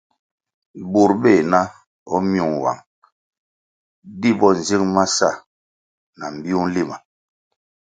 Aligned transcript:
Bur 0.91 1.11
beh 1.21 1.41
na 1.51 1.59
o 2.13 2.15
myung 2.31 2.53
nwang, 2.57 2.81
di 4.19 4.29
bo 4.39 4.47
nzig 4.57 4.83
ma 4.95 5.03
sa 5.17 5.29
na 6.17 6.25
mbpiu 6.33 6.59
nlima. 6.67 6.95